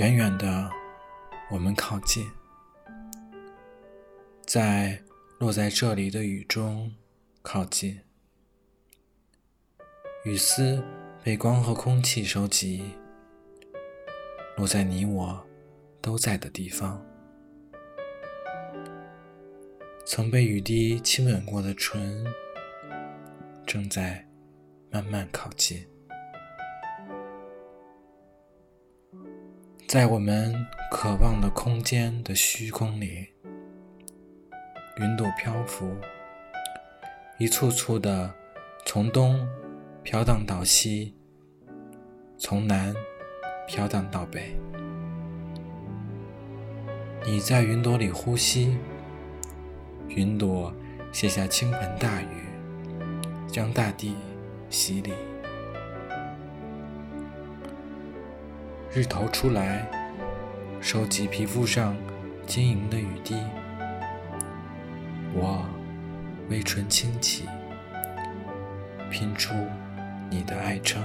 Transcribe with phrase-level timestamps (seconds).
[0.00, 0.70] 远远的，
[1.50, 2.26] 我们靠近，
[4.46, 4.98] 在
[5.38, 6.90] 落在这里的雨中
[7.42, 8.00] 靠近，
[10.24, 10.82] 雨丝
[11.22, 12.94] 被光和空气收集，
[14.56, 15.46] 落在你我
[16.00, 17.04] 都在的地方。
[20.06, 22.24] 曾被雨滴亲吻过的唇，
[23.66, 24.26] 正在
[24.88, 25.89] 慢慢靠近。
[29.90, 30.54] 在我们
[30.88, 33.26] 渴望的空间的虚空里，
[34.98, 35.96] 云朵漂浮，
[37.38, 38.32] 一簇簇的
[38.86, 39.44] 从东
[40.04, 41.12] 飘荡到西，
[42.38, 42.94] 从南
[43.66, 44.54] 飘荡到北。
[47.26, 48.78] 你在云朵里呼吸，
[50.06, 50.72] 云朵
[51.10, 52.46] 卸下倾盆大雨，
[53.48, 54.14] 将大地
[54.68, 55.12] 洗礼。
[58.92, 59.86] 日头出来，
[60.80, 61.96] 收集皮肤上
[62.44, 63.36] 晶莹的雨滴。
[65.32, 65.64] 我
[66.48, 67.44] 微唇轻启，
[69.08, 69.54] 拼出
[70.28, 71.00] 你的爱称。